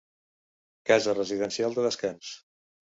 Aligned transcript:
Casa 0.93 1.15
residencial 1.21 1.79
de 1.79 1.89
descans. 1.91 2.35